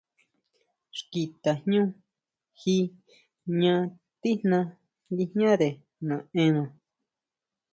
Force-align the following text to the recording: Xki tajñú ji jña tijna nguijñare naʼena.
Xki 0.97 1.21
tajñú 1.43 1.81
ji 2.59 2.77
jña 3.51 3.75
tijna 4.21 4.59
nguijñare 5.11 5.69
naʼena. 6.07 6.63